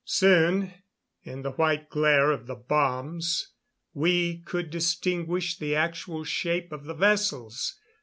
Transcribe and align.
Soon, 0.03 0.73
in 1.21 1.43
the 1.43 1.51
white 1.51 1.87
glare 1.91 2.31
of 2.31 2.47
the 2.47 2.55
bombs, 2.55 3.53
we 3.93 4.39
could 4.39 4.71
distinguish 4.71 5.55
the 5.59 5.75
actual 5.75 6.23
shapes 6.23 6.71
of 6.73 6.85
the 6.85 6.95
vessels. 6.95 7.79